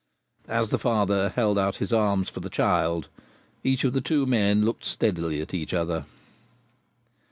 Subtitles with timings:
[0.47, 3.07] As the father held out his arms for the child,
[3.63, 6.07] each of the two men looked steadily at the other.